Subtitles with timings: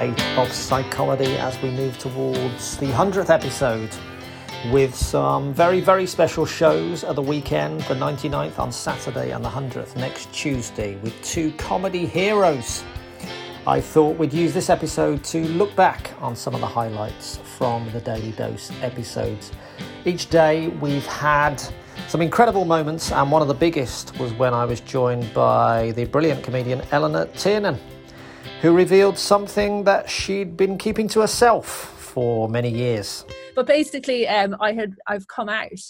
[0.00, 3.90] 98 of Psychomedy as we move towards the 100th episode
[4.72, 9.48] with some very, very special shows at the weekend, the 99th on Saturday and the
[9.48, 12.82] 100th next Tuesday with two comedy heroes.
[13.66, 17.88] I thought we'd use this episode to look back on some of the highlights from
[17.92, 19.52] the Daily Dose episodes.
[20.04, 21.62] Each day we've had
[22.08, 26.04] some incredible moments, and one of the biggest was when I was joined by the
[26.04, 27.78] brilliant comedian Eleanor Tiernan,
[28.60, 31.66] who revealed something that she'd been keeping to herself
[31.98, 33.24] for many years.
[33.54, 35.80] But basically, um, I had I've come out,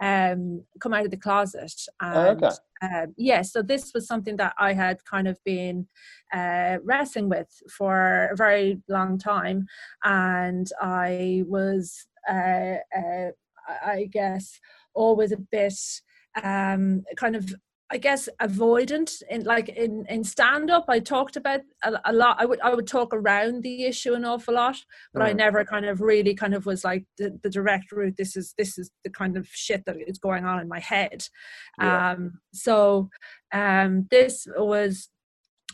[0.00, 2.56] um, come out of the closet, and Oh, okay.
[2.82, 3.42] um, yeah.
[3.42, 5.86] So this was something that I had kind of been
[6.32, 9.66] uh, wrestling with for a very long time,
[10.04, 13.30] and I was, uh, uh,
[13.68, 14.58] I I guess,
[14.94, 15.74] always a bit
[16.42, 17.54] um, kind of
[17.90, 22.36] I guess avoidant in like in in stand up I talked about a, a lot
[22.38, 24.76] I would I would talk around the issue an awful lot
[25.14, 25.36] but I Mm.
[25.36, 28.76] never kind of really kind of was like the, the direct route this is this
[28.78, 31.26] is the kind of shit that is going on in my head
[31.80, 32.12] Yeah.
[32.12, 33.08] um so
[33.52, 35.08] um this was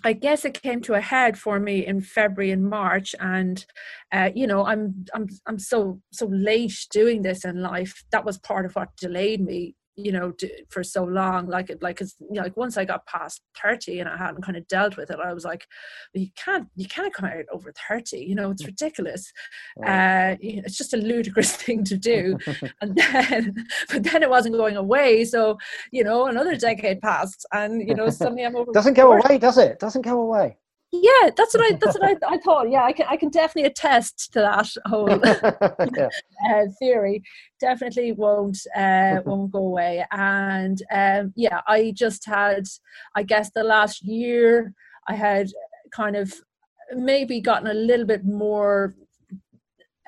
[0.07, 3.65] I guess it came to a head for me in February and March, and
[4.13, 8.05] uh, you know, I'm I'm I'm so so late doing this in life.
[8.13, 10.33] That was part of what delayed me, you know,
[10.71, 11.47] for so long.
[11.47, 14.43] Like it, like, 'cause, you know, like once I got past thirty and I hadn't
[14.43, 15.67] kind of dealt with it, I was like,
[16.13, 18.19] you can't you can't come out over thirty.
[18.19, 19.33] You know, it's ridiculous.
[19.87, 22.39] Uh, it's just a ludicrous thing to do.
[22.81, 25.25] and then, but then it wasn't going away.
[25.25, 25.59] So
[25.93, 28.73] you know, another decade passed, and you know, suddenly I'm over.
[28.73, 29.79] Doesn't go away, does it?
[29.79, 30.57] Doesn't go away.
[31.03, 32.71] Yeah, that's what I that's what I, I thought.
[32.71, 35.09] Yeah, I can I can definitely attest to that whole
[35.97, 36.09] yeah.
[36.51, 37.23] uh, theory.
[37.61, 40.05] Definitely won't uh, won't go away.
[40.11, 42.65] And um, yeah, I just had,
[43.17, 44.75] I guess, the last year
[45.09, 45.49] I had
[45.91, 46.33] kind of
[46.95, 48.95] maybe gotten a little bit more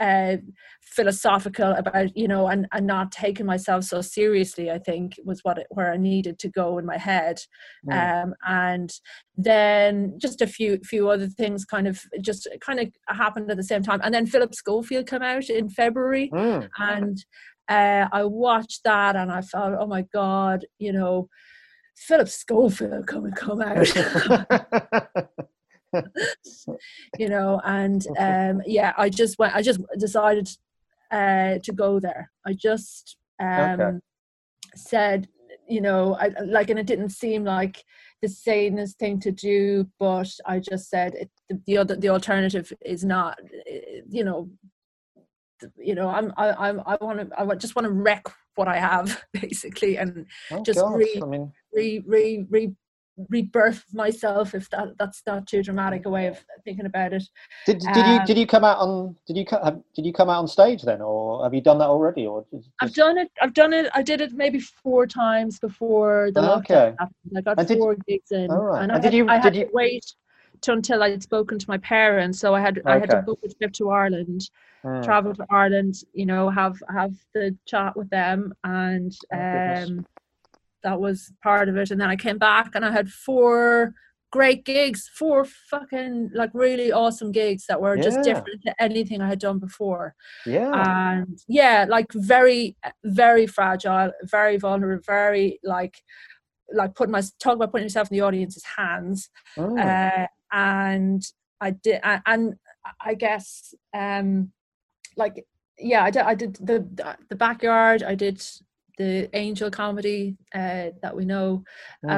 [0.00, 0.36] uh,
[0.82, 5.58] philosophical about you know and, and not taking myself so seriously i think was what
[5.58, 7.38] it, where i needed to go in my head
[7.86, 8.22] Mm.
[8.24, 8.90] um, and
[9.36, 13.62] then just a few few other things kind of just kind of happened at the
[13.62, 16.68] same time and then philip schofield came out in february Mm.
[16.78, 17.24] and
[17.68, 21.28] uh, i watched that and i felt oh my god you know
[21.96, 23.88] philip schofield come and come out
[27.18, 30.48] you know and um yeah i just went i just decided
[31.10, 32.30] uh to go there.
[32.44, 33.90] I just um Okay.
[34.74, 35.28] said
[35.68, 37.84] you know i like and it didn't seem like
[38.22, 42.72] the sanest thing to do but i just said it, the, the other the alternative
[42.84, 44.48] is not eh, you know
[45.78, 48.26] you know i'm i i'm i want to i just want to wreck
[48.56, 52.72] what i have basically and Oh, Just gosh, re- I mean, re re re
[53.30, 57.22] rebirth myself if that that's not too dramatic a way of thinking about it
[57.64, 59.44] did, did you um, did you come out on did you
[59.94, 62.68] did you come out on stage then, or have you done that already, or just,
[62.82, 66.74] i've done it i've done it i did it maybe four times before the Okay.
[66.74, 68.82] lockdown happened i got And did- four gigs in All right.
[68.82, 70.04] and, And I, did had, you- I had did to you- wait
[70.60, 73.48] till until i'd spoken to my parents so i had i had to book a
[73.48, 74.42] trip to ireland
[74.84, 75.04] Mm.
[75.04, 80.06] travel to Ireland, you know, have have the chat with them, and Oh, um,
[80.86, 81.90] that was part of it.
[81.90, 83.92] And then I came back, and I had four
[84.32, 89.28] great gigs, four fucking like really awesome gigs that were just different to anything I
[89.28, 90.14] had done before.
[90.44, 90.72] Yeah.
[91.16, 95.96] And yeah, like very, very fragile, very vulnerable, very like
[96.80, 99.78] like putting my talk about putting yourself in the audience's hands Mm.
[99.86, 101.22] uh, and
[101.60, 102.54] I did, a- and
[103.10, 104.52] I guess, um,
[105.16, 105.46] like,
[105.78, 106.78] yeah, I did, I did the
[107.30, 108.02] the backyard.
[108.02, 108.38] I did
[108.96, 111.62] the Angel comedy uh, that we know.
[112.04, 112.10] Mm.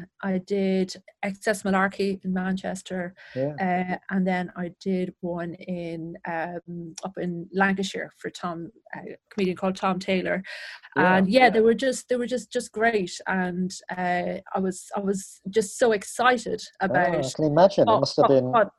[0.00, 0.94] Uh, I did
[1.24, 3.52] XS Malarkey in Manchester, yeah.
[3.60, 9.56] uh, and then I did one in um, up in Lancashire for Tom, a comedian
[9.56, 10.42] called Tom Taylor,
[10.96, 11.50] Yeah, and yeah, yeah.
[11.50, 15.78] they were just they were just just great, and uh, I was I was just
[15.78, 17.84] so excited Oh, about I can imagine.
[17.86, 18.44] what, it must have what- been.
[18.52, 18.70] what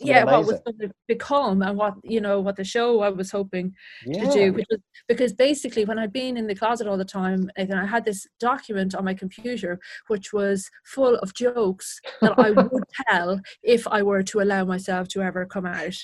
[0.00, 3.30] yeah what was going to become and what you know what the show i was
[3.30, 3.74] hoping
[4.06, 4.24] yeah.
[4.24, 7.50] to do which was because basically when i'd been in the closet all the time
[7.56, 12.50] and i had this document on my computer which was full of jokes that i
[12.50, 12.70] would
[13.08, 15.96] tell if i were to allow myself to ever come out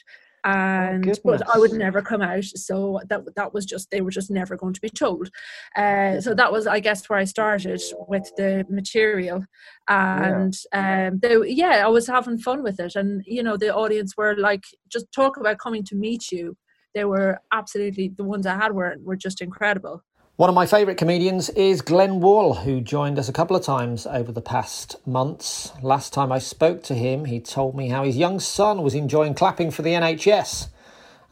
[0.45, 2.45] and oh, but I would never come out.
[2.45, 5.31] So that that was just they were just never going to be told.
[5.77, 9.45] Uh, so that was, I guess, where I started with the material,
[9.89, 11.09] and yeah.
[11.09, 14.37] um, they, yeah, I was having fun with it, and you know, the audience were
[14.37, 16.57] like, just talk about coming to meet you.
[16.95, 20.03] They were absolutely the ones I had were were just incredible.
[20.39, 24.07] One of my favourite comedians is Glenn Wool, who joined us a couple of times
[24.07, 25.73] over the past months.
[25.83, 29.35] Last time I spoke to him, he told me how his young son was enjoying
[29.35, 30.69] clapping for the NHS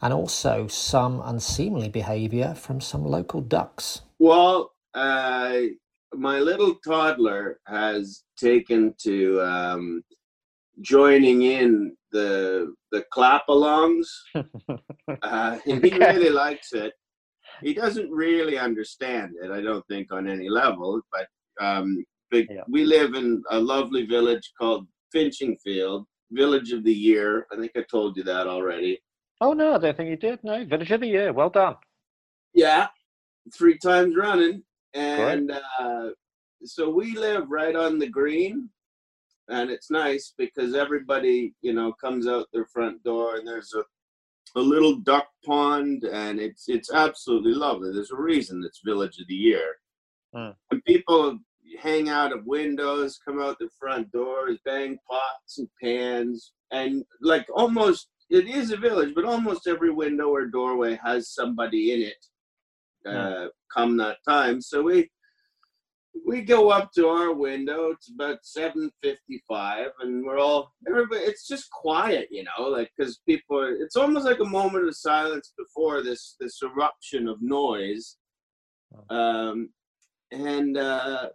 [0.01, 4.01] and also some unseemly behaviour from some local ducks.
[4.19, 5.57] Well, uh,
[6.13, 10.03] my little toddler has taken to um,
[10.81, 14.07] joining in the the clap alongs.
[15.21, 16.91] uh, he really likes it
[17.61, 21.01] he doesn't really understand it, I don't think, on any level.
[21.11, 22.63] But um, yeah.
[22.67, 27.47] we live in a lovely village called Finchingfield, Village of the Year.
[27.51, 29.01] I think I told you that already.
[29.39, 30.39] Oh no, I don't think you did.
[30.43, 31.33] No, Village of the Year.
[31.33, 31.75] Well done.
[32.53, 32.87] Yeah,
[33.53, 34.63] three times running,
[34.93, 36.09] and uh,
[36.63, 38.69] so we live right on the green,
[39.47, 43.83] and it's nice because everybody, you know, comes out their front door, and there's a
[44.57, 47.93] a little duck pond, and it's it's absolutely lovely.
[47.93, 49.75] There's a reason it's Village of the Year.
[50.33, 50.49] Hmm.
[50.71, 51.39] And people
[51.81, 57.45] hang out of windows, come out the front doors, bang pots and pans, and like
[57.53, 62.25] almost it is a village, but almost every window or doorway has somebody in it.
[63.05, 63.15] Hmm.
[63.15, 65.09] Uh, come that time, so we
[66.25, 67.91] we go up to our window.
[67.91, 71.21] It's about seven fifty-five, and we're all everybody.
[71.21, 73.59] It's just quiet, you know, like because people.
[73.59, 78.17] Are, it's almost like a moment of silence before this this eruption of noise.
[79.09, 79.69] Um,
[80.31, 81.29] and uh,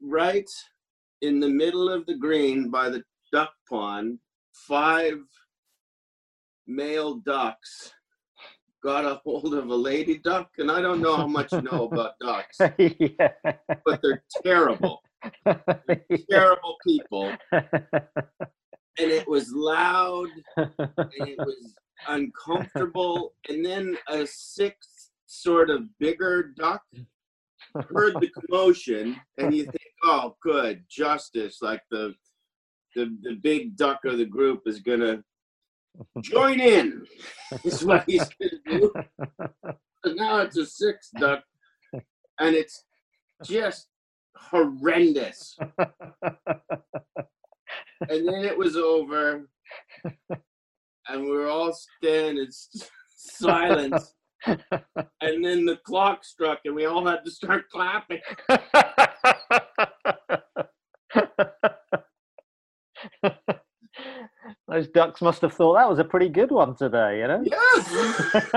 [0.00, 0.48] right
[1.20, 3.02] in the middle of the green by the
[3.32, 4.18] duck pond,
[4.52, 5.18] five
[6.66, 7.92] male ducks
[8.82, 11.88] got a hold of a lady duck, and I don't know how much you know
[11.90, 13.32] about ducks, yeah.
[13.84, 15.00] but they're terrible,
[15.44, 17.32] they're terrible people.
[18.98, 20.68] And it was loud, and
[21.08, 21.74] it was
[22.08, 23.32] uncomfortable.
[23.48, 26.82] And then a sixth sort of bigger duck
[27.88, 32.14] heard the commotion, and you think, "Oh, good justice!" Like the
[32.94, 35.24] the the big duck of the group is gonna
[36.20, 37.06] Join in.
[37.64, 38.30] is what he said.
[40.06, 41.42] now it's a six duck,
[41.92, 42.84] and it's
[43.44, 43.88] just
[44.36, 45.56] horrendous.
[45.80, 45.90] and
[48.28, 49.48] then it was over,
[51.08, 52.48] and we were all standing in
[53.08, 54.14] silence.
[54.46, 58.20] and then the clock struck, and we all had to start clapping.
[64.72, 67.44] Those ducks must have thought that was a pretty good one today, you know?
[67.44, 68.50] Yes!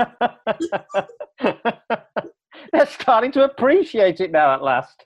[2.72, 5.04] They're starting to appreciate it now at last.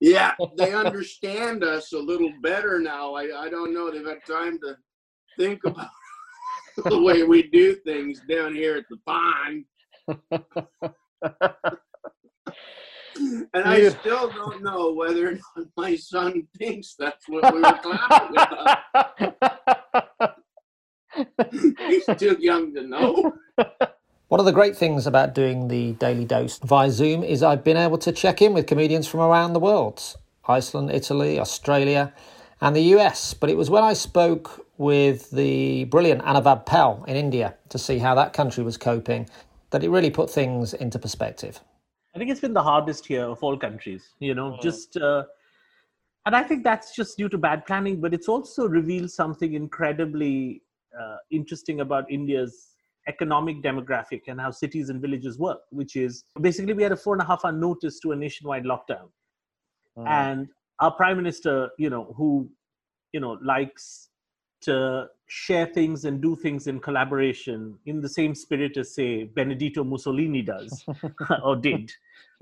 [0.00, 3.14] Yeah, they understand us a little better now.
[3.14, 3.90] I, I don't know.
[3.90, 4.76] They've had time to
[5.38, 5.88] think about
[6.84, 9.64] the way we do things down here at the pond.
[13.54, 17.78] and I still don't know whether or not my son thinks that's what we were
[17.82, 19.79] clapping about.
[21.50, 23.34] He's too young to know.
[24.28, 27.76] One of the great things about doing the Daily Dose via Zoom is I've been
[27.76, 32.12] able to check in with comedians from around the world Iceland, Italy, Australia,
[32.60, 33.34] and the US.
[33.34, 37.98] But it was when I spoke with the brilliant Anuvab Pal in India to see
[37.98, 39.28] how that country was coping
[39.70, 41.60] that it really put things into perspective.
[42.14, 44.62] I think it's been the hardest here of all countries, you know, mm.
[44.62, 44.96] just.
[44.96, 45.24] Uh,
[46.26, 50.62] and I think that's just due to bad planning, but it's also revealed something incredibly
[50.98, 52.68] uh, interesting about India's
[53.08, 57.14] economic demographic and how cities and villages work, which is basically we had a four
[57.14, 59.08] and a half hour notice to a nationwide lockdown.
[59.98, 60.06] Mm.
[60.06, 60.48] And
[60.80, 62.48] our prime minister, you know, who,
[63.12, 64.08] you know, likes
[64.62, 69.84] to share things and do things in collaboration in the same spirit as, say, Benedetto
[69.84, 70.84] Mussolini does
[71.42, 71.90] or did,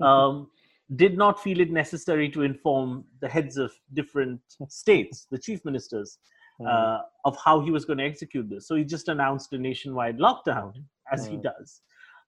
[0.01, 0.49] um,
[0.95, 6.17] did not feel it necessary to inform the heads of different states, the chief ministers,
[6.59, 6.67] Hmm.
[6.67, 8.67] uh, of how he was going to execute this.
[8.67, 10.73] So he just announced a nationwide lockdown,
[11.11, 11.31] as mm.
[11.31, 11.43] he hmm.
[11.43, 11.81] does.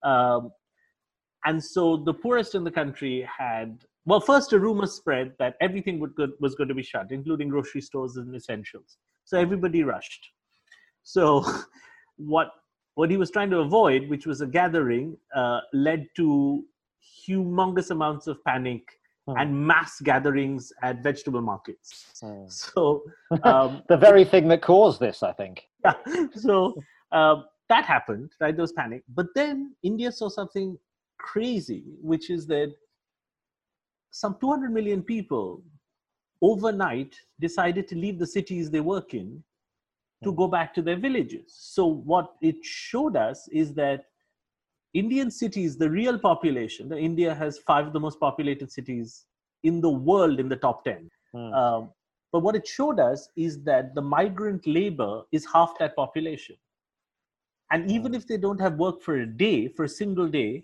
[0.03, 0.51] Um,
[1.45, 5.99] and so the poorest in the country had, well, first a rumor spread that everything
[5.99, 8.97] would go, was going to be shut, including grocery stores and essentials.
[9.25, 10.29] So everybody rushed.
[11.03, 11.43] So,
[12.17, 12.51] what
[12.95, 16.63] what he was trying to avoid, which was a gathering, uh, led to
[17.27, 18.83] humongous amounts of panic
[19.31, 19.37] hmm.
[19.37, 22.07] and mass gatherings at vegetable markets.
[22.21, 22.45] Hmm.
[22.47, 23.03] So,
[23.43, 25.63] um, the very thing that caused this, I think.
[25.85, 25.93] Yeah.
[26.35, 26.75] So
[27.11, 28.55] uh, that happened, right?
[28.55, 29.03] There was panic.
[29.09, 30.77] But then India saw something
[31.17, 32.73] crazy, which is that
[34.11, 35.63] some 200 million people
[36.41, 39.43] overnight decided to leave the cities they work in
[40.23, 40.35] to hmm.
[40.35, 41.53] go back to their villages.
[41.57, 44.05] So, what it showed us is that
[44.93, 49.25] Indian cities, the real population, India has five of the most populated cities
[49.63, 51.09] in the world in the top 10.
[51.33, 51.53] Mm.
[51.53, 51.89] Um,
[52.31, 56.55] but what it showed us is that the migrant labor is half that population.
[57.71, 57.91] And hmm.
[57.91, 60.63] even if they don't have work for a day, for a single day,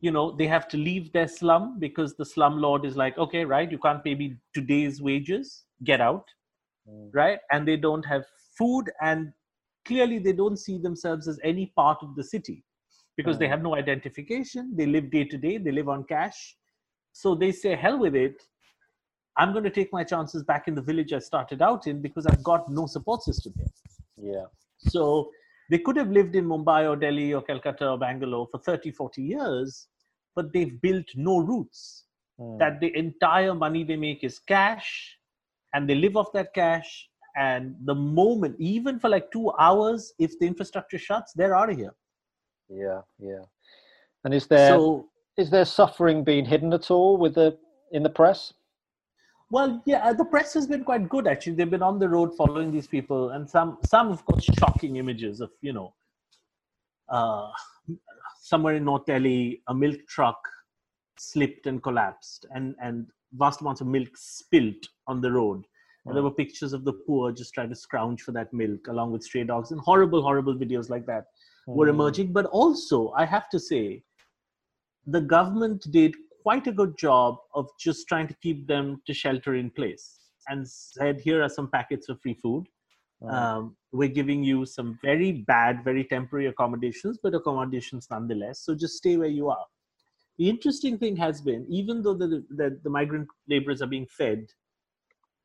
[0.00, 3.44] you know, they have to leave their slum because the slum lord is like, okay,
[3.44, 6.24] right, you can't pay me today's wages, get out,
[6.88, 7.08] mm.
[7.12, 7.38] right?
[7.52, 8.24] And they don't have
[8.58, 9.32] food, and
[9.86, 12.64] clearly they don't see themselves as any part of the city
[13.16, 13.52] because they hmm.
[13.52, 14.72] have no identification.
[14.76, 16.56] They live day to day, they live on cash.
[17.12, 18.42] So they say, hell with it.
[19.36, 22.26] I'm going to take my chances back in the village I started out in because
[22.26, 24.32] I've got no support system here.
[24.32, 24.44] Yeah.
[24.78, 25.30] So
[25.70, 29.22] they could have lived in Mumbai or Delhi or Calcutta or Bangalore for 30, 40
[29.22, 29.88] years,
[30.36, 32.04] but they've built no roots.
[32.40, 32.58] Mm.
[32.58, 35.16] That the entire money they make is cash
[35.72, 37.08] and they live off that cash.
[37.36, 41.76] And the moment, even for like two hours, if the infrastructure shuts, they're out of
[41.76, 41.94] here.
[42.68, 43.42] Yeah, yeah.
[44.24, 47.58] And is there so, is there suffering being hidden at all with the
[47.92, 48.52] in the press?
[49.50, 51.54] Well, yeah, uh, the press has been quite good actually.
[51.54, 55.40] They've been on the road following these people, and some, some of course, shocking images
[55.40, 55.94] of you know,
[57.08, 57.50] uh,
[58.40, 60.38] somewhere in North Delhi, a milk truck
[61.18, 65.64] slipped and collapsed, and and vast amounts of milk spilt on the road.
[66.06, 69.12] And there were pictures of the poor just trying to scrounge for that milk, along
[69.12, 71.33] with stray dogs, and horrible, horrible videos like that mm.
[71.66, 71.94] Were hmm.
[71.94, 72.32] emerging.
[72.32, 74.02] But also, I have to say,
[75.06, 79.54] the government did quite a good job of just trying to keep them to shelter
[79.54, 80.18] in place
[80.48, 82.66] and said, here are some packets of free food.
[83.26, 88.60] Um, we're giving you some very bad, very temporary accommodations, but accommodations nonetheless.
[88.60, 89.64] So just stay where you are.
[90.36, 94.46] The interesting thing has been, even though the, the, the migrant laborers are being fed,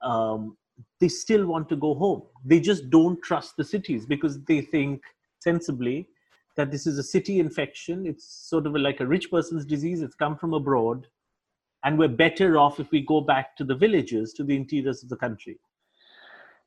[0.01, 0.57] um,
[0.99, 2.23] they still want to go home.
[2.43, 5.01] They just don't trust the cities because they think
[5.39, 6.08] sensibly
[6.55, 8.05] that this is a city infection.
[8.05, 10.01] It's sort of like a rich person's disease.
[10.01, 11.08] It's come from abroad.
[11.84, 15.10] And we're better off if we go back to the villages, to the interiors of
[15.10, 15.58] the country.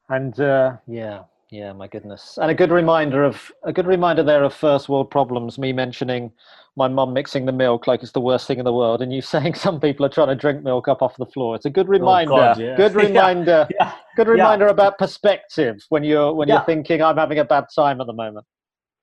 [0.09, 2.39] And uh, yeah, yeah, my goodness.
[2.41, 5.59] And a good reminder of a good reminder there of first world problems.
[5.59, 6.33] Me mentioning
[6.77, 9.21] my mum mixing the milk like it's the worst thing in the world, and you
[9.35, 11.55] saying some people are trying to drink milk up off the floor.
[11.55, 12.33] It's a good reminder.
[12.33, 12.77] Oh God, yeah.
[12.77, 13.69] Good reminder.
[13.71, 17.67] yeah, yeah, good reminder about perspective when you're when you're thinking I'm having a bad
[17.75, 18.47] time at the moment.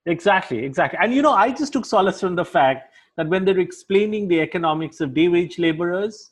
[0.10, 0.98] Exactly, exactly.
[1.02, 4.42] And you know, I just took solace from the fact that when they're explaining the
[4.42, 6.32] economics of day wage laborers,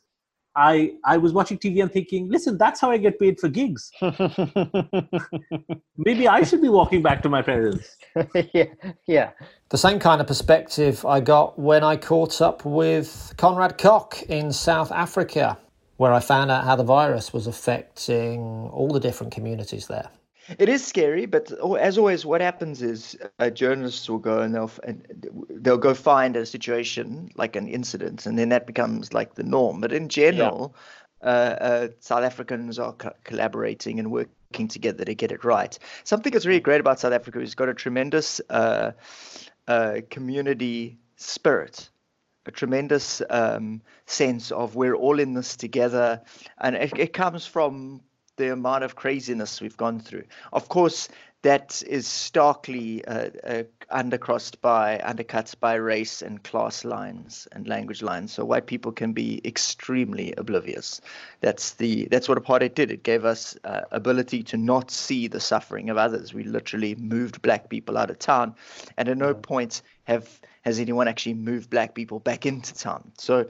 [0.56, 3.92] I I was watching TV and thinking, listen, that's how I get paid for gigs.
[5.98, 7.96] Maybe I should be walking back to my parents.
[8.54, 8.66] yeah,
[9.06, 9.30] yeah.
[9.70, 14.52] The same kind of perspective I got when I caught up with Conrad Koch in
[14.52, 15.60] South Africa,
[15.98, 18.40] where I found out how the virus was affecting
[18.74, 20.10] all the different communities there.
[20.58, 24.72] It is scary, but as always, what happens is uh, journalists will go and they'll
[24.84, 25.06] and
[25.50, 29.82] they'll go find a situation like an incident, and then that becomes like the norm.
[29.82, 30.76] But in general,
[31.22, 31.30] yeah.
[31.30, 35.78] uh, uh, South Africans are co- collaborating and working together to get it right.
[36.06, 38.92] Something that's really great about South Africa is got a tremendous uh,
[39.68, 41.90] uh, community spirit
[42.48, 46.22] a tremendous um, sense of we're all in this together,
[46.60, 48.02] and it, it comes from
[48.38, 50.24] the amount of craziness we've gone through.
[50.54, 51.10] Of course,
[51.44, 53.64] that is starkly uh, uh,
[53.94, 58.34] undercrossed by, undercut by race and class lines and language lines.
[58.34, 61.00] So white people can be extremely oblivious.
[61.42, 62.92] That's the that's what apartheid did.
[62.92, 66.34] It gave us uh, ability to not see the suffering of others.
[66.34, 68.56] We literally moved black people out of town,
[68.98, 73.12] and at no point have has anyone actually moved black people back into town.
[73.18, 73.46] So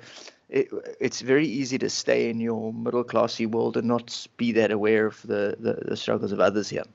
[0.49, 4.71] it, it's very easy to stay in your middle classy world and not be that
[4.71, 6.85] aware of the, the, the struggles of others here,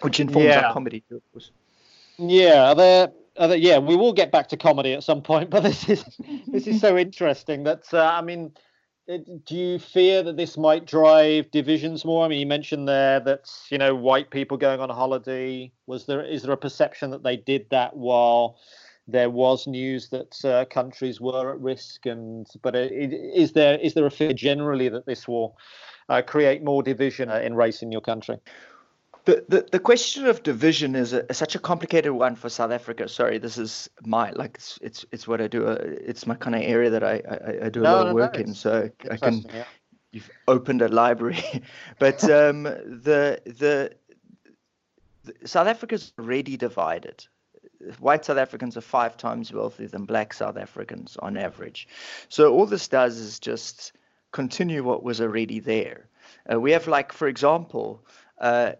[0.00, 0.66] which informs yeah.
[0.66, 1.50] our comedy too, of course.
[2.18, 5.50] Yeah, are there, are there, yeah, we will get back to comedy at some point,
[5.50, 6.04] but this is
[6.46, 8.52] this is so interesting that uh, I mean,
[9.06, 12.24] do you fear that this might drive divisions more?
[12.24, 15.70] I mean, you mentioned there that you know white people going on holiday.
[15.86, 18.56] Was there is there a perception that they did that while
[19.06, 23.94] there was news that uh, countries were at risk, and but uh, is there is
[23.94, 25.56] there a fear generally that this will
[26.08, 28.38] uh, create more division uh, in race in your country?
[29.24, 33.08] the, the, the question of division is a, such a complicated one for South Africa.
[33.08, 35.66] Sorry, this is my like it's it's, it's what I do.
[35.66, 38.14] Uh, it's my kind of area that I I, I do a no, lot of
[38.14, 39.44] work no, in, so I can.
[39.52, 39.64] Yeah.
[40.12, 41.42] You've opened a library,
[41.98, 43.90] but um, the, the
[45.24, 47.26] the South Africa's already divided.
[47.98, 51.88] White South Africans are five times wealthier than black South Africans on average.
[52.28, 53.92] So all this does is just
[54.32, 56.08] continue what was already there.
[56.50, 58.04] Uh, we have, like, for example,
[58.38, 58.72] uh,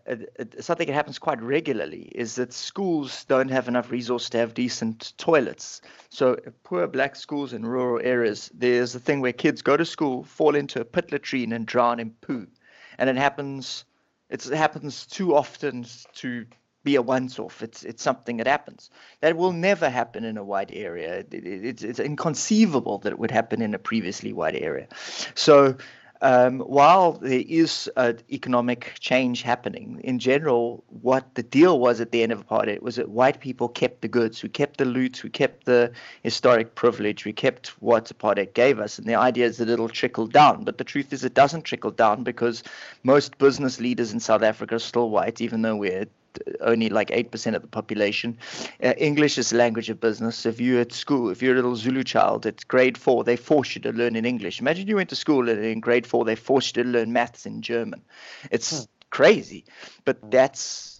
[0.61, 5.13] something that happens quite regularly is that schools don't have enough resource to have decent
[5.17, 5.81] toilets.
[6.11, 10.25] So poor black schools in rural areas, there's a thing where kids go to school,
[10.25, 12.47] fall into a pit latrine, and drown in poo,
[12.99, 13.85] and it happens.
[14.29, 16.47] it happens too often to
[16.85, 17.62] be a once-off.
[17.62, 18.91] It's it's something that happens.
[19.21, 21.19] That will never happen in a white area.
[21.19, 24.87] It, it, it's it's inconceivable that it would happen in a previously white area.
[25.35, 25.76] So
[26.25, 32.12] um, while there is uh, economic change happening, in general, what the deal was at
[32.12, 35.23] the end of apartheid was that white people kept the goods, we kept the loot,
[35.23, 38.99] we kept the historic privilege, we kept what apartheid gave us.
[38.99, 40.64] And the idea is that it'll trickle down.
[40.64, 42.62] But the truth is, it doesn't trickle down because
[43.03, 46.07] most business leaders in South Africa are still white, even though we're
[46.61, 48.38] only like 8% of the population.
[48.83, 50.47] Uh, English is the language of business.
[50.47, 53.75] If you're at school, if you're a little Zulu child at grade four, they force
[53.75, 54.61] you to learn in English.
[54.61, 57.47] Imagine you went to school and in grade four, they forced you to learn maths
[57.47, 58.03] in German.
[58.50, 58.85] It's hmm.
[59.11, 59.64] crazy,
[60.05, 60.31] but hmm.
[60.31, 60.95] that's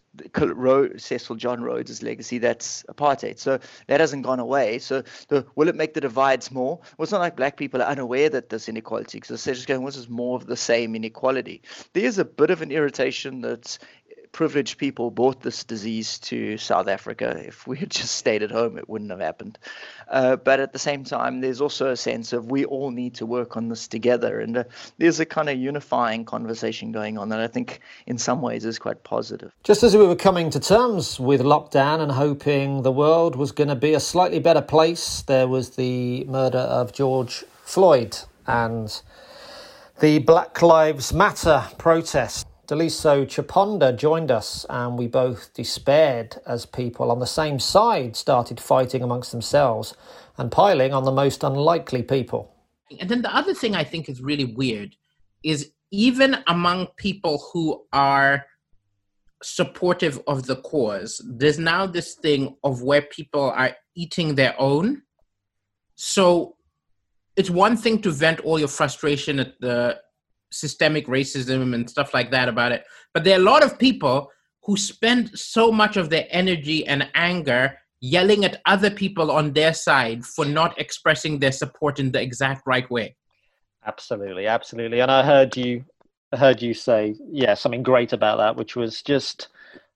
[0.97, 3.39] Cecil John Rhodes' legacy, that's apartheid.
[3.39, 4.79] So that hasn't gone away.
[4.79, 6.79] So the, will it make the divides more?
[6.97, 9.83] Well, it's not like black people are unaware that there's inequality because they're just going,
[9.83, 11.63] well, this is more of the same inequality.
[11.93, 13.79] There's a bit of an irritation that's
[14.35, 17.43] privileged people brought this disease to South Africa.
[17.47, 19.59] If we had just stayed at home, it wouldn't have happened.
[20.09, 23.25] Uh, but at the same time, there's also a sense of we all need to
[23.25, 24.41] work on this together.
[24.41, 24.65] And uh,
[24.99, 28.79] there's a kind of unifying conversation going on that I think in some ways is
[28.79, 29.53] quite positive.
[29.63, 33.69] Just as we were coming to terms with lockdown and hoping the world was going
[33.69, 39.01] to be a slightly better place, there was the murder of George Floyd and
[40.01, 42.49] the Black Lives Matter protest.
[42.67, 48.59] Daliso Chaponda joined us, and we both despaired as people on the same side started
[48.59, 49.95] fighting amongst themselves
[50.39, 52.55] and piling on the most unlikely people.
[52.99, 54.97] And then the other thing I think is really weird
[55.43, 58.47] is even among people who are
[59.43, 65.03] supportive of the cause, there's now this thing of where people are eating their own.
[65.97, 66.57] So
[67.37, 70.01] it's one thing to vent all your frustration at the
[70.55, 72.85] systemic racism and stuff like that about it.
[73.13, 74.31] But there are a lot of people
[74.63, 79.73] who spend so much of their energy and anger yelling at other people on their
[79.75, 83.17] side for not expressing their support in the exact right way.
[83.87, 85.01] Absolutely, absolutely.
[85.01, 85.85] And I heard you
[86.33, 89.49] heard you say, yeah, something great about that, which was just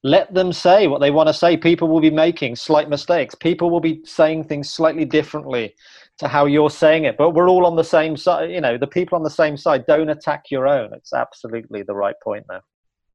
[0.04, 1.56] let them say what they want to say.
[1.56, 3.34] People will be making slight mistakes.
[3.34, 5.74] People will be saying things slightly differently
[6.18, 8.86] to how you're saying it but we're all on the same side you know the
[8.86, 10.92] people on the same side don't attack your own.
[10.92, 12.62] It's absolutely the right point there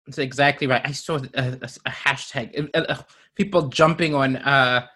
[0.06, 0.82] that's exactly right.
[0.84, 3.02] I saw a, a, a hashtag uh, uh,
[3.36, 4.88] people jumping on uh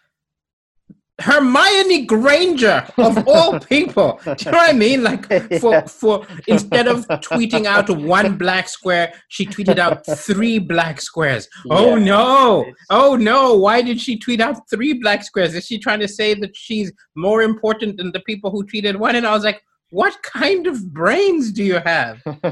[1.20, 4.20] Hermione Granger of all people.
[4.24, 5.04] Do you know what I mean?
[5.04, 5.26] Like
[5.60, 11.48] for for instead of tweeting out one black square, she tweeted out three black squares.
[11.70, 12.66] Oh no!
[12.90, 13.56] Oh no!
[13.56, 15.56] Why did she tweet out three black squares?
[15.56, 19.16] Is she trying to say that she's more important than the people who tweeted one?
[19.16, 22.22] And I was like, what kind of brains do you have?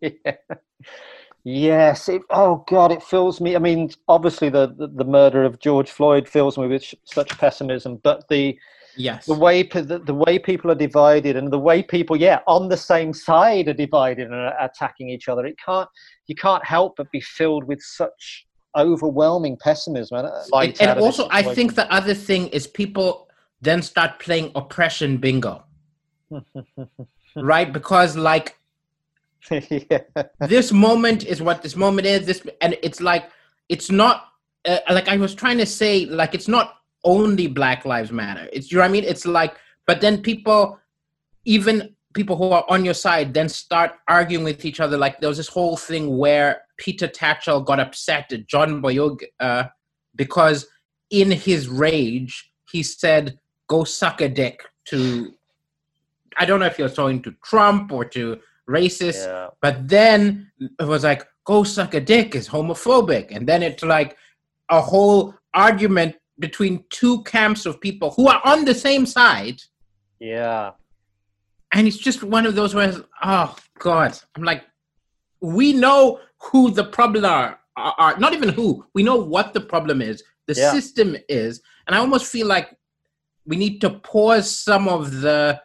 [0.00, 0.36] yeah.
[1.48, 2.08] Yes.
[2.08, 3.54] It, oh God, it fills me.
[3.54, 7.38] I mean, obviously the, the, the murder of George Floyd fills me with sh- such
[7.38, 8.58] pessimism, but the
[8.98, 12.66] yes the way the, the way people are divided and the way people yeah on
[12.70, 15.88] the same side are divided and are attacking each other, it can't
[16.26, 20.18] you can't help but be filled with such overwhelming pessimism.
[20.18, 23.28] And, uh, and also, I think the other thing is people
[23.60, 25.62] then start playing oppression bingo,
[27.36, 27.72] right?
[27.72, 28.58] Because like
[29.70, 29.98] yeah.
[30.40, 32.26] This moment is what this moment is.
[32.26, 33.30] This and it's like
[33.68, 34.28] it's not
[34.66, 36.06] uh, like I was trying to say.
[36.06, 38.48] Like it's not only Black Lives Matter.
[38.52, 39.04] It's you know what I mean.
[39.04, 39.56] It's like,
[39.86, 40.78] but then people,
[41.44, 44.96] even people who are on your side, then start arguing with each other.
[44.96, 49.64] Like there was this whole thing where Peter Tatchell got upset at John Boyega uh,
[50.14, 50.66] because
[51.10, 55.32] in his rage he said, "Go suck a dick." To
[56.36, 59.24] I don't know if was talking to Trump or to racist.
[59.26, 59.48] Yeah.
[59.60, 63.34] But then it was like, go suck a dick is homophobic.
[63.34, 64.16] And then it's like
[64.68, 69.60] a whole argument between two camps of people who are on the same side.
[70.20, 70.72] Yeah.
[71.72, 74.64] And it's just one of those where, oh God, I'm like,
[75.40, 79.60] we know who the problem are are, are not even who we know what the
[79.60, 80.72] problem is the Yeah.
[80.72, 82.74] system is and i almost feel like
[83.46, 85.60] we need to pause some of the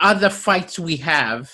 [0.00, 1.50] other fights we have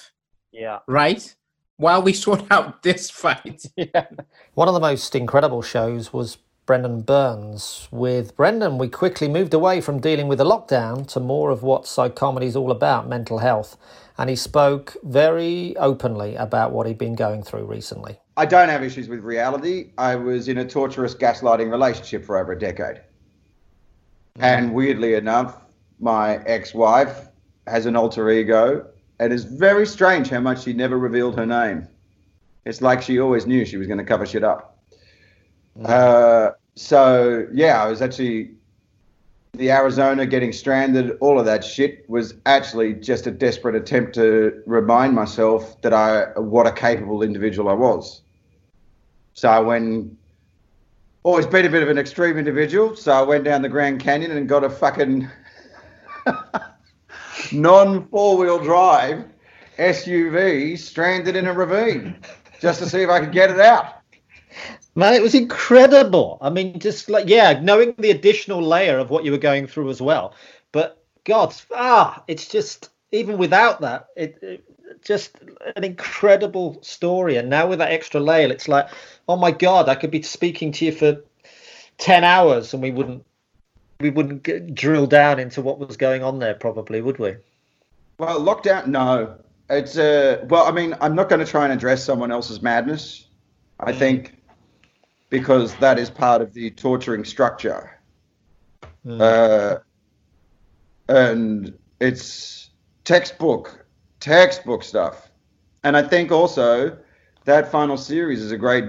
[0.58, 0.80] Yeah.
[0.86, 1.34] right
[1.76, 4.06] while we sort out this fight Yeah.
[4.54, 7.88] One of the most incredible shows was Brendan Burns.
[7.90, 11.84] With Brendan, we quickly moved away from dealing with the lockdown to more of what
[11.84, 13.78] psychomedy is all about mental health.
[14.18, 18.18] And he spoke very openly about what he'd been going through recently.
[18.36, 19.92] I don't have issues with reality.
[19.96, 23.00] I was in a torturous gaslighting relationship for over a decade.
[24.38, 25.62] And weirdly enough,
[26.00, 27.28] my ex wife
[27.66, 28.86] has an alter ego.
[29.20, 31.88] And it's very strange how much she never revealed her name.
[32.64, 34.78] It's like she always knew she was going to cover shit up.
[35.84, 38.52] Uh, so, yeah, I was actually.
[39.54, 44.62] The Arizona getting stranded, all of that shit was actually just a desperate attempt to
[44.66, 48.20] remind myself that I what a capable individual I was.
[49.32, 50.16] So I went,
[51.22, 52.94] always been a bit of an extreme individual.
[52.94, 55.28] So I went down the Grand Canyon and got a fucking
[57.52, 59.24] non four wheel drive
[59.78, 62.16] SUV stranded in a ravine
[62.60, 63.94] just to see if I could get it out.
[64.94, 66.38] Man, it was incredible.
[66.40, 69.90] I mean, just like yeah, knowing the additional layer of what you were going through
[69.90, 70.34] as well.
[70.72, 74.64] But God, ah, it's just even without that, it, it
[75.04, 75.38] just
[75.76, 77.36] an incredible story.
[77.36, 78.88] And now with that extra layer, it's like,
[79.28, 81.22] oh my God, I could be speaking to you for
[81.98, 83.24] ten hours, and we wouldn't
[84.00, 87.36] we wouldn't get, drill down into what was going on there, probably, would we?
[88.18, 89.36] Well, lockdown, no.
[89.70, 93.26] It's uh, well, I mean, I'm not going to try and address someone else's madness.
[93.80, 94.38] I think
[95.30, 98.00] because that is part of the torturing structure.
[99.08, 99.76] Uh,
[101.08, 102.70] and it's
[103.04, 103.86] textbook,
[104.20, 105.30] textbook stuff.
[105.84, 106.96] And I think also
[107.44, 108.84] that final series is a great,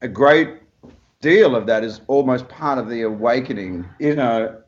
[0.00, 0.61] a great
[1.22, 3.88] deal of that is almost part of the awakening.
[3.98, 4.60] You know,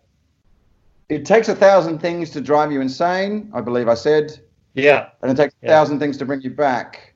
[1.10, 3.50] it takes a thousand things to drive you insane.
[3.52, 4.40] I believe I said
[4.72, 5.10] Yeah.
[5.20, 5.70] and it takes a Yeah.
[5.70, 7.14] thousand things to bring you back.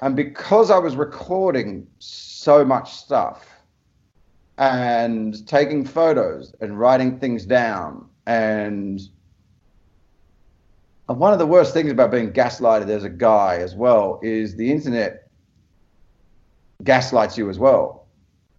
[0.00, 3.48] And because I was recording so much stuff
[4.58, 9.00] and taking photos and writing things down, and
[11.08, 14.56] and one of the worst things about being gaslighted as a guy as well is
[14.56, 15.30] the internet
[16.84, 18.07] gaslights you as well.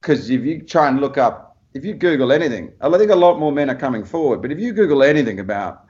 [0.01, 3.39] Because if you try and look up, if you Google anything, I think a lot
[3.39, 5.85] more men are coming forward, but if you Google anything about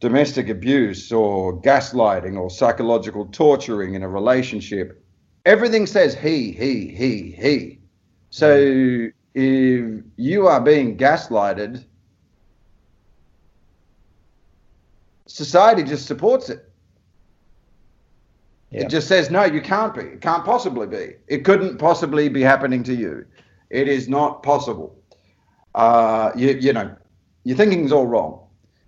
[0.00, 5.02] domestic abuse or gaslighting or psychological torturing in a relationship,
[5.46, 7.78] everything says he, he, he, he.
[8.30, 11.84] So if you are being gaslighted,
[15.26, 16.71] society just supports it.
[18.72, 18.84] Yeah.
[18.84, 20.00] It just says, no, you can't be.
[20.00, 21.16] It can't possibly be.
[21.28, 23.26] It couldn't possibly be happening to you.
[23.68, 24.98] It is not possible.
[25.74, 26.94] Uh, you, you know,
[27.44, 28.46] your thinking's all wrong.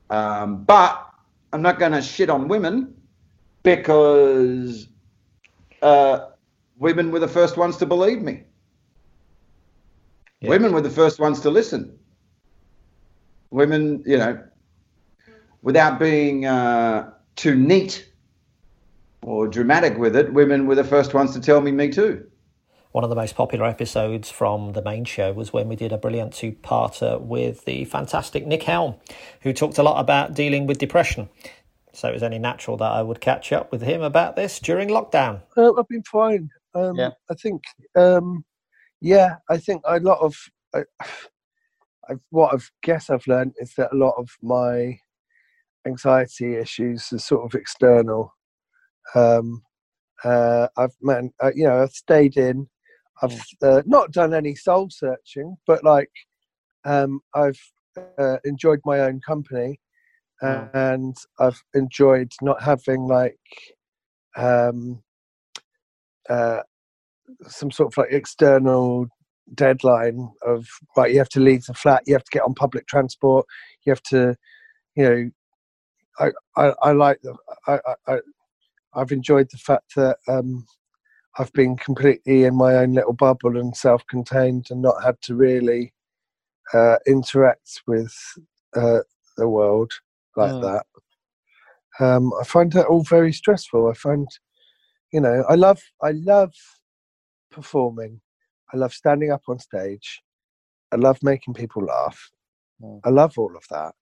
[0.09, 1.07] Um, but
[1.53, 2.95] I'm not going to shit on women
[3.63, 4.89] because
[5.83, 6.31] uh,
[6.79, 8.43] women were the first ones to believe me.
[10.41, 10.49] Yeah.
[10.49, 11.99] Women were the first ones to listen.
[13.51, 14.43] Women, you know,
[15.61, 18.09] without being uh, too neat
[19.25, 22.27] or dramatic with it, women were the first ones to tell me, me too.
[22.93, 25.99] One of the most popular episodes from the main show was when we did a
[25.99, 28.97] brilliant two parter with the fantastic Nick Helm,
[29.41, 31.29] who talked a lot about dealing with depression.
[31.93, 34.89] So it was only natural that I would catch up with him about this during
[34.91, 35.41] lockdown.
[35.57, 36.51] Uh, I've been fine.
[36.75, 37.11] Um, Yeah.
[37.31, 37.63] I think,
[37.97, 38.45] um,
[39.01, 40.37] yeah, I think a lot of
[40.75, 40.83] I,
[42.11, 44.99] I've, what I've guess I've learned is that a lot of my
[45.87, 48.35] anxiety issues are sort of external.
[49.15, 49.63] Um,
[50.25, 52.69] uh, I've man, uh, you know, I've stayed in.
[53.23, 56.11] I've uh, not done any soul searching, but like,
[56.85, 57.61] um, I've
[58.19, 59.81] uh, enjoyed my own company,
[60.43, 60.69] Mm.
[60.75, 63.39] and I've enjoyed not having like,
[64.37, 65.03] um,
[66.29, 66.61] uh,
[67.47, 69.07] some sort of like external
[69.55, 72.87] deadline of right you have to leave the flat you have to get on public
[72.87, 73.45] transport
[73.85, 74.35] you have to
[74.97, 75.31] you know
[76.19, 77.37] i i, I like the
[77.67, 78.19] I i
[78.97, 80.67] i've enjoyed the fact that um
[81.39, 85.93] i've been completely in my own little bubble and self-contained and not had to really
[86.75, 88.15] uh interact with
[88.77, 89.01] uh
[89.37, 89.93] the world
[90.37, 90.61] like Mm.
[90.63, 90.87] that.
[92.01, 93.89] Um i find that all very stressful.
[93.89, 94.29] I find
[95.13, 96.53] you know i love i love
[97.51, 98.21] performing.
[98.73, 100.23] I love standing up on stage.
[100.93, 102.31] I love making people laugh.
[102.83, 103.01] Mm.
[103.05, 103.95] i love all of that.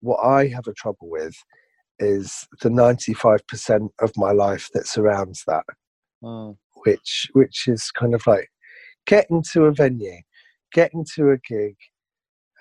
[0.00, 1.34] What i have a trouble with
[1.98, 5.64] is the 95% of my life that surrounds that
[6.24, 6.56] Mm.
[6.84, 8.48] which which is kind of like
[9.06, 10.20] getting to a venue,
[10.72, 11.76] getting to a gig,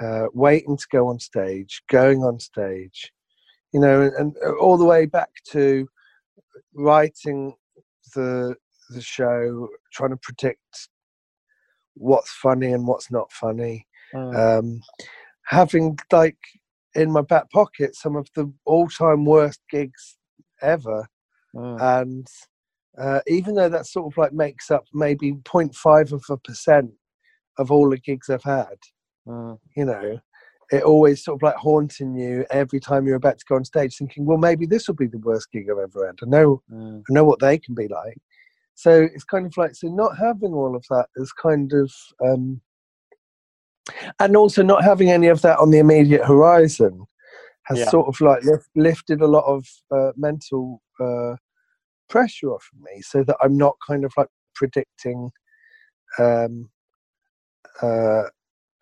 [0.02, 3.13] uh, waiting to go on stage, going on stage,
[3.74, 5.88] you know, and, and all the way back to
[6.74, 7.54] writing
[8.15, 8.56] the
[8.89, 10.89] the show, trying to predict
[11.93, 13.88] what's funny and what's not funny.
[14.13, 14.60] Mm.
[14.60, 14.82] Um,
[15.46, 16.38] having like
[16.95, 20.17] in my back pocket some of the all-time worst gigs
[20.62, 21.08] ever,
[21.56, 21.79] Mm.
[22.01, 22.27] and
[22.97, 26.91] uh, even though that sort of like makes up maybe 0.5 of a percent
[27.60, 28.77] of all the gigs I've had,
[29.27, 29.60] Mm.
[29.75, 30.19] you know,
[30.71, 33.95] it always sort of like haunting you every time you're about to go on stage,
[33.97, 36.15] thinking, well, maybe this will be the worst gig I've ever had.
[36.23, 37.01] I know, Mm.
[37.08, 38.17] I know what they can be like.
[38.75, 41.91] So it's kind of like so not having all of that is kind of,
[42.25, 42.60] um,
[44.19, 47.06] and also not having any of that on the immediate horizon
[47.63, 47.89] has Yeah.
[47.89, 49.65] sort of like lift, lifted a lot of
[49.96, 51.36] uh, mental uh,
[52.10, 55.32] pressure off of me, so that I'm not kind of like predicting
[56.19, 56.69] um,
[57.82, 58.24] uh,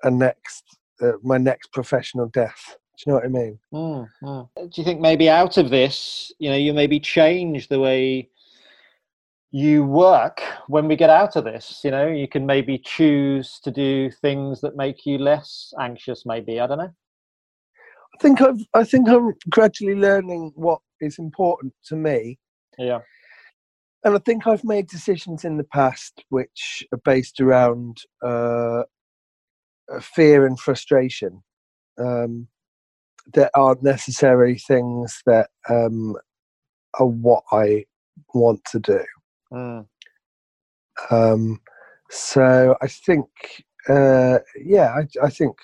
[0.04, 0.64] a next
[1.02, 2.76] uh, my next professional death.
[2.98, 3.60] Do you know what I mean?
[3.74, 4.50] Mm, mm.
[4.56, 8.30] Do you think maybe out of this, you know, you maybe change the way
[9.52, 11.82] you work when we get out of this?
[11.84, 16.26] You know, you can maybe choose to do things that make you less anxious.
[16.26, 16.94] Maybe I don't know.
[18.14, 22.38] I think I've I think I'm gradually learning what is important to me,
[22.78, 23.00] Yeah.
[24.04, 28.84] and I think I've made decisions in the past which are based around uh,
[29.92, 31.42] uh, fear and frustration
[32.00, 32.48] um,
[33.34, 36.16] that aren't necessarily things that um,
[37.00, 37.86] are what I
[38.34, 39.04] want to do.
[39.52, 39.86] Mm.
[41.10, 41.60] Um,
[42.10, 43.26] so I think,
[43.90, 45.56] uh, yeah, I, I think,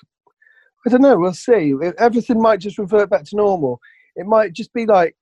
[0.85, 1.17] I don't know.
[1.17, 1.73] We'll see.
[1.97, 3.79] Everything might just revert back to normal.
[4.15, 5.15] It might just be like,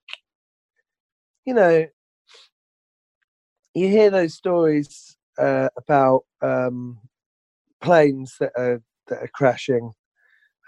[1.45, 1.85] you know,
[3.73, 6.99] you hear those stories uh, about um,
[7.81, 9.91] planes that are that are crashing,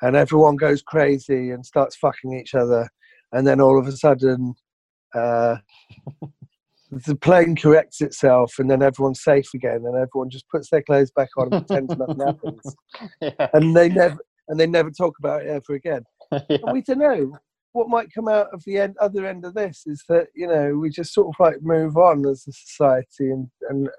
[0.02, 2.90] and everyone goes crazy and starts fucking each other,
[3.32, 4.56] and then all of a sudden.
[5.16, 5.58] Uh,
[6.92, 11.12] the plane corrects itself and then everyone's safe again and everyone just puts their clothes
[11.12, 12.76] back on and pretends nothing happens
[13.22, 13.48] yeah.
[13.54, 16.04] and they never and they never talk about it ever again
[16.50, 16.72] yeah.
[16.72, 17.38] we don't know
[17.74, 20.74] what might come out of the end other end of this is that you know
[20.76, 23.90] we just sort of like move on as a society and and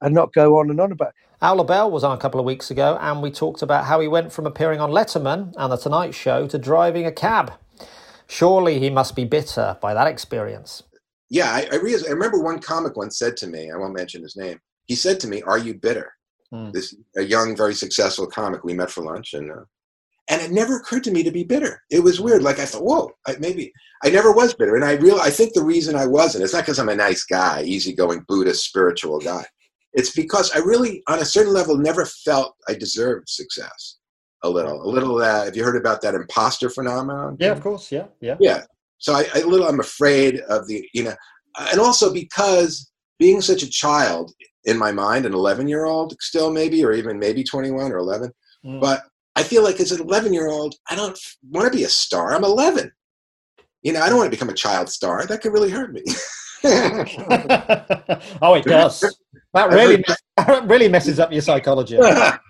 [0.00, 1.14] and not go on and on about it.
[1.40, 4.08] Al Lubel was on a couple of weeks ago, and we talked about how he
[4.08, 7.54] went from appearing on Letterman and The Tonight Show to driving a cab.
[8.26, 10.82] Surely he must be bitter by that experience.
[11.30, 14.22] Yeah, I, I, realize, I remember one comic once said to me, I won't mention
[14.22, 14.60] his name.
[14.86, 16.12] He said to me, "Are you bitter?"
[16.50, 16.70] Hmm.
[16.70, 18.64] This a young, very successful comic.
[18.64, 19.64] We met for lunch, and uh,
[20.28, 21.82] and it never occurred to me to be bitter.
[21.90, 22.42] It was weird.
[22.42, 23.72] Like I thought, whoa, I, maybe
[24.04, 26.44] I never was bitter, and I real I think the reason I wasn't.
[26.44, 29.44] It's not because I'm a nice guy, easygoing Buddhist, spiritual guy.
[29.94, 33.98] It's because I really, on a certain level, never felt I deserved success.
[34.42, 35.16] A little, a little.
[35.22, 37.36] Uh, have you heard about that imposter phenomenon?
[37.40, 37.90] Yeah, of course.
[37.90, 38.36] Yeah, yeah.
[38.40, 38.64] Yeah.
[38.98, 41.14] So I, I a little I'm afraid of the you know,
[41.72, 44.32] and also because being such a child
[44.64, 48.30] in my mind, an 11 year old still maybe, or even maybe 21 or 11,
[48.64, 48.80] Mm.
[48.80, 49.02] but
[49.36, 51.18] I feel like as an 11 year old, I don't
[51.50, 52.34] want to be a star.
[52.34, 52.90] I'm 11.
[53.82, 55.26] You know, I don't want to become a child star.
[55.26, 56.02] That could really hurt me.
[58.40, 59.00] oh, it does.
[59.52, 60.02] That really,
[60.38, 61.96] that really messes up your psychology.
[61.98, 62.40] that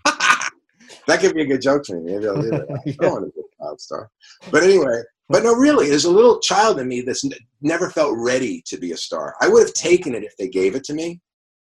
[1.20, 2.12] could be a good joke for me.
[2.12, 2.68] Maybe I'll do it.
[2.70, 4.10] I don't want to be a child star.
[4.52, 7.32] But anyway, but no, really, there's a little child in me that's n-
[7.62, 9.34] never felt ready to be a star.
[9.40, 11.20] I would have taken it if they gave it to me,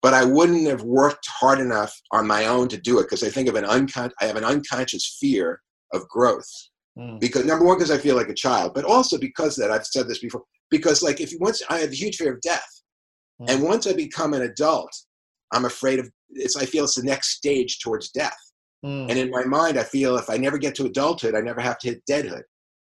[0.02, 3.28] but I wouldn't have worked hard enough on my own to do it because I
[3.28, 5.60] think of an uncon- I have an unconscious fear
[5.92, 6.48] of growth.
[6.98, 7.20] Mm.
[7.20, 10.08] Because number one, because I feel like a child, but also because that I've said
[10.08, 10.42] this before.
[10.70, 12.66] Because like if you once I have a huge fear of death,
[13.40, 13.48] Mm.
[13.50, 14.94] and once I become an adult,
[15.52, 16.56] I'm afraid of it's.
[16.56, 18.36] I feel it's the next stage towards death.
[18.84, 19.08] Mm.
[19.10, 21.78] And in my mind, I feel if I never get to adulthood, I never have
[21.78, 22.42] to hit deadhood,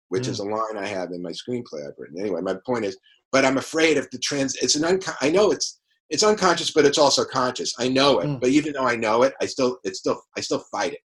[0.09, 0.29] which Mm.
[0.31, 2.21] is a line I have in my screenplay I've written.
[2.21, 2.97] Anyway, my point is,
[3.33, 4.55] but I'm afraid of the trans.
[4.57, 7.75] It's an unco- I know it's it's unconscious, but it's also conscious.
[7.81, 8.41] I know it, Mm.
[8.41, 11.01] but even though I know it, I still it's still I still fight it.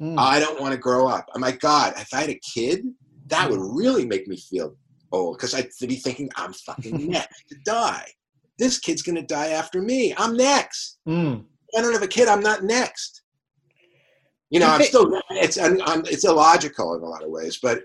[0.00, 0.18] Mm.
[0.18, 1.26] I don't want to grow up.
[1.34, 2.84] Oh my God, if I had a kid,
[3.26, 4.74] that would really make me feel
[5.12, 8.06] old because I'd be thinking I'm fucking next to die.
[8.58, 10.14] This kid's gonna die after me.
[10.16, 10.98] I'm next.
[11.06, 11.44] Mm.
[11.76, 12.28] I don't have a kid.
[12.28, 13.22] I'm not next.
[14.50, 15.20] You know, I'm still.
[15.30, 17.82] It's I'm, I'm, it's illogical in a lot of ways, but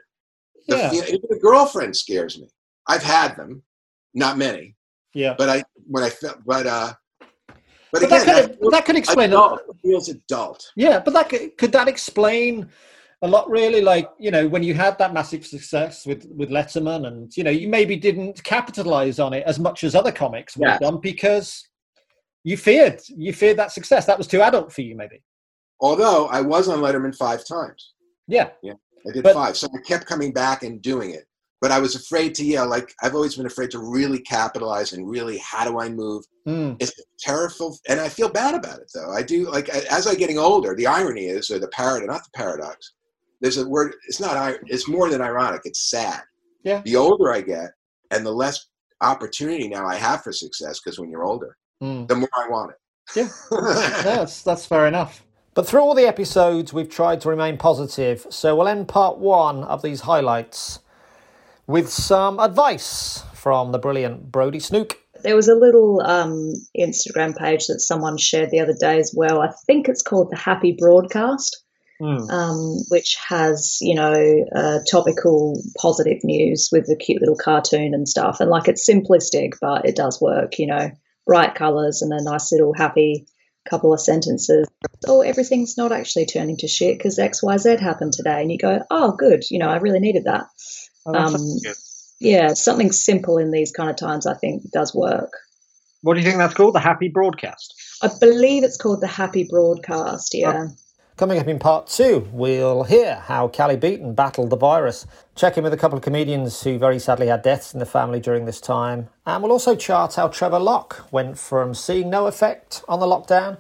[0.68, 0.90] the, Yeah.
[0.90, 2.48] feel- even the girlfriend scares me.
[2.88, 3.64] I've had them,
[4.14, 4.76] not many,
[5.14, 5.36] Yeah.
[5.38, 6.94] but I when I felt, but uh,
[7.92, 9.62] but, But again, that could, feels that could explain a adult.
[9.70, 10.72] It feels adult.
[10.76, 12.68] Yeah, but that could, could that explain
[13.22, 17.08] a lot really like you know when you had that massive success with with Letterman
[17.08, 20.68] and you know you maybe didn't capitalize on it as much as other comics would
[20.68, 21.66] have done because
[22.44, 24.06] you feared you feared that success.
[24.06, 25.22] That was too adult for you, maybe.
[25.80, 27.94] Although I was on Letterman five times.
[28.28, 28.50] Yeah.
[28.62, 28.74] Yeah.
[29.08, 29.58] I did But- five.
[29.58, 31.26] So I kept coming back and doing it.
[31.62, 32.68] But I was afraid to yell.
[32.68, 36.26] Like I've always been afraid to really capitalize and really how do I move?
[36.46, 36.76] Mm.
[36.82, 39.12] It's terrible, and I feel bad about it though.
[39.14, 40.76] I do like as I'm getting older.
[40.76, 42.92] The irony is, or the paradox, not the paradox.
[43.40, 43.96] There's a word.
[44.10, 44.58] It's not.
[44.68, 45.62] It's more than ironic.
[45.64, 46.22] It's sad.
[46.66, 46.82] Yeah.
[46.84, 47.72] The older I get,
[48.12, 48.68] and the less
[49.00, 52.10] opportunity now I have for success, because when you're older, Mm.
[52.10, 52.78] the more I want it.
[53.16, 53.30] Yeah.
[54.04, 55.24] that's that's fair enough.
[55.54, 58.26] But through all the episodes, we've tried to remain positive.
[58.30, 60.80] So we'll end part one of these highlights
[61.68, 65.00] with some advice from the brilliant Brody Snook.
[65.24, 69.42] There was a little um, Instagram page that someone shared the other day as well.
[69.42, 71.64] I think it's called the Happy Broadcast,
[72.30, 78.10] um, which has you know uh, topical positive news with a cute little cartoon and
[78.10, 78.42] stuff.
[78.42, 80.60] And like it's simplistic, but it does work.
[80.60, 80.92] You know,
[81.26, 83.26] bright colours and a nice little happy
[83.70, 84.68] couple of sentences.
[85.08, 88.58] Oh, everything's not actually turning to shit because X Y Z happened today, and you
[88.58, 89.44] go, oh, good.
[89.50, 90.48] You know, I really needed that.
[91.06, 91.36] Oh, Um,
[92.20, 95.32] yeah, something simple in these kind of times, I think, does work.
[96.02, 96.76] What do you think that's called?
[96.76, 97.74] The Happy Broadcast.
[98.02, 100.34] I believe it's called the Happy Broadcast.
[100.34, 100.68] Yeah.
[101.24, 105.08] Coming up in part two, we'll hear how Callie Beaton battled the virus,
[105.38, 108.20] check in with a couple of comedians who very sadly had deaths in the family
[108.20, 112.84] during this time, and we'll also chart how Trevor Lock went from seeing no effect
[112.90, 113.58] on the lockdown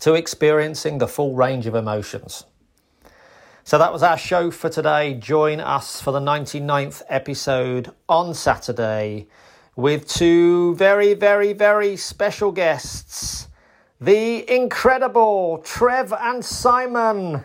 [0.00, 2.46] to experiencing the full range of emotions.
[3.62, 5.14] So that was our show for today.
[5.14, 9.28] Join us for the 99th episode on Saturday
[9.76, 13.47] with two very, very, very special guests.
[14.00, 17.44] The incredible Trev and Simon.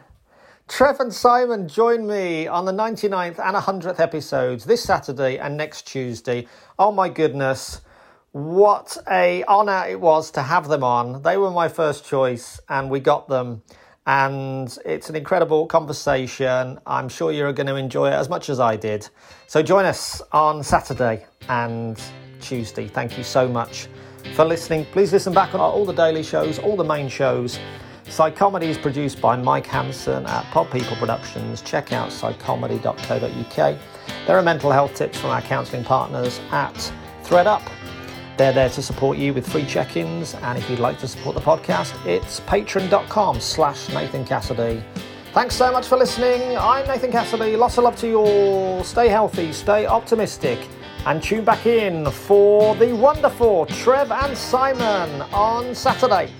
[0.67, 5.87] Trev and Simon join me on the 99th and 100th episodes this Saturday and next
[5.87, 6.47] Tuesday.
[6.77, 7.81] Oh my goodness,
[8.33, 11.23] what a honor it was to have them on.
[11.23, 13.63] They were my first choice and we got them.
[14.05, 16.77] And it's an incredible conversation.
[16.85, 19.09] I'm sure you're going to enjoy it as much as I did.
[19.47, 21.99] So join us on Saturday and
[22.41, 22.87] Tuesday.
[22.87, 23.87] Thank you so much
[24.35, 24.85] for listening.
[24.85, 27.59] Please listen back on all the daily shows, all the main shows.
[28.05, 31.61] Psychomedy is produced by Mike Hansen at Pod People Productions.
[31.61, 33.77] Check out psychomedy.co.uk.
[34.27, 36.91] There are mental health tips from our counselling partners at
[37.23, 37.61] ThreadUp.
[38.37, 41.41] They're there to support you with free check-ins, and if you'd like to support the
[41.41, 44.83] podcast, it's patreon.com slash Nathan Cassidy.
[45.33, 46.57] Thanks so much for listening.
[46.57, 47.55] I'm Nathan Cassidy.
[47.55, 48.83] Lots of love to you all.
[48.83, 50.59] Stay healthy, stay optimistic,
[51.05, 56.31] and tune back in for the wonderful Trev and Simon on Saturday.